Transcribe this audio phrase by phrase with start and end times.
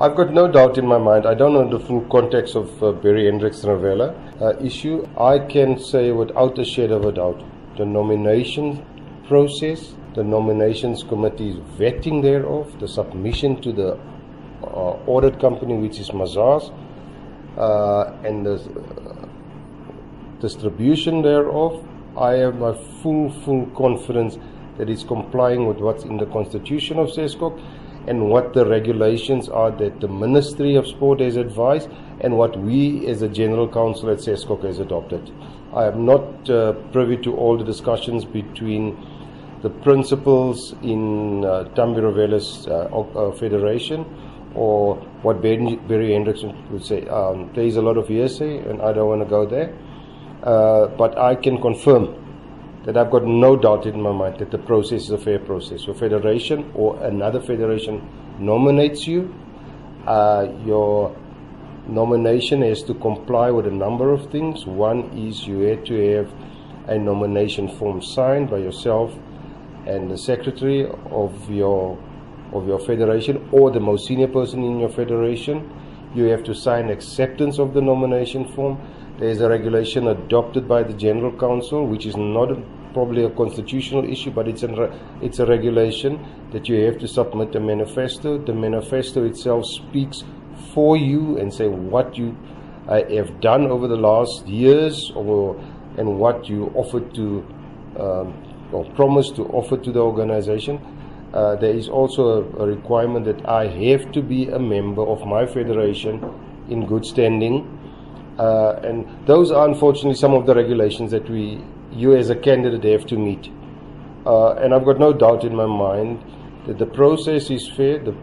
[0.00, 1.26] I've got no doubt in my mind.
[1.26, 5.04] I don't know the full context of uh, Barry Hendricks Ravele uh, issue.
[5.18, 7.42] I can say without a shadow of a doubt,
[7.76, 8.86] the nomination
[9.26, 13.98] process, the nominations committee's vetting thereof, the submission to the
[14.62, 16.72] uh, audit company, which is Mazars,
[17.56, 19.28] uh, and the uh,
[20.40, 21.84] distribution thereof,
[22.16, 22.72] I have my
[23.02, 24.38] full, full confidence
[24.76, 27.60] that it's complying with what's in the constitution of SASCOC
[28.08, 31.90] and what the regulations are that the Ministry of Sport has advised
[32.20, 35.30] and what we as a General Council at SASCOC has adopted.
[35.74, 38.96] I am not uh, privy to all the discussions between
[39.62, 42.00] the principals in uh, Ntambi
[42.68, 44.06] uh, uh, federation
[44.54, 47.06] or what Barry Hendrickson would say.
[47.08, 49.76] Um, there is a lot of hearsay and I don't want to go there.
[50.42, 52.27] Uh, but I can confirm
[52.88, 55.84] that I've got no doubt in my mind that the process is a fair process.
[55.84, 58.00] Your federation or another federation
[58.38, 59.34] nominates you,
[60.06, 61.14] uh, your
[61.86, 64.64] nomination has to comply with a number of things.
[64.64, 66.32] One is you have to have
[66.86, 69.14] a nomination form signed by yourself
[69.86, 71.98] and the secretary of your
[72.54, 75.70] of your federation or the most senior person in your federation.
[76.14, 78.80] You have to sign acceptance of the nomination form.
[79.18, 82.50] There is a regulation adopted by the General Council, which is not
[82.92, 87.54] probably a constitutional issue, but it's a, it's a regulation that you have to submit
[87.54, 88.38] a manifesto.
[88.38, 90.24] The manifesto itself speaks
[90.74, 92.36] for you and say what you
[92.88, 95.56] uh, have done over the last years or
[95.98, 97.44] and what you offered to
[97.98, 98.32] um,
[98.72, 100.80] or promised to offer to the organization.
[101.34, 105.26] Uh, there is also a, a requirement that I have to be a member of
[105.26, 106.22] my federation
[106.70, 107.74] in good standing.
[108.38, 111.60] Uh, and those are unfortunately some of the regulations that we
[111.98, 113.50] you as a candidate have to meet.
[114.24, 116.22] Uh, and I've got no doubt in my mind
[116.66, 118.14] that the process is fair, the